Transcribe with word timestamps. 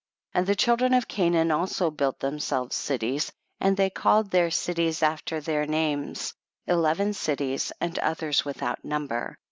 24. 0.31 0.39
And 0.41 0.47
the 0.47 0.55
children 0.59 0.93
of 0.95 1.07
Canaan 1.07 1.51
also 1.51 1.91
built 1.91 2.19
themselves 2.21 2.75
cities, 2.75 3.31
and 3.59 3.77
they 3.77 3.91
called 3.91 4.31
their 4.31 4.49
cities 4.49 5.03
after 5.03 5.39
their 5.39 5.67
names, 5.67 6.33
eleven 6.65 7.13
cities 7.13 7.71
and 7.79 7.99
others 7.99 8.43
without 8.43 8.83
number. 8.83 9.37